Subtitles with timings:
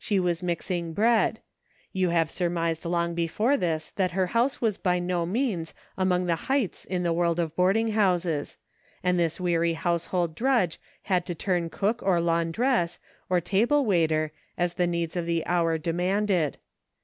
[0.00, 1.38] She was mix ing bread;
[1.92, 6.34] you have surmised long before this that her house was by no means among the
[6.50, 8.58] heights in the world of boarding houses,
[9.04, 12.98] and this weary house hold drudge had to turn cook or laundress,
[13.28, 16.58] or table waiter, as the needs of the hour demanded.